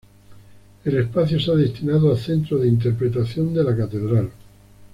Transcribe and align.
El 0.83 0.97
espacio 0.97 1.39
se 1.39 1.51
ha 1.51 1.53
destinado 1.53 2.11
a 2.11 2.17
Centro 2.17 2.57
de 2.57 2.67
interpretación 2.67 3.53
de 3.53 3.63
la 3.63 3.77
catedral. 3.77 4.31